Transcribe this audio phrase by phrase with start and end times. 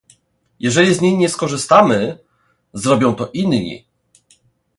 [0.59, 2.17] Jeżeli z niej nie skorzystamy,
[2.73, 3.85] zrobią to inni